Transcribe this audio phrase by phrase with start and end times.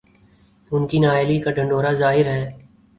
[0.71, 2.43] ان کی نااہلی کا ڈھنڈورا ظاہر ہے۔